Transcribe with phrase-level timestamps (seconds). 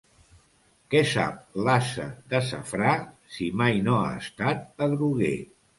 [0.93, 2.97] Què sap l'ase de safrà,
[3.37, 5.37] si mai no ha estat adroguer.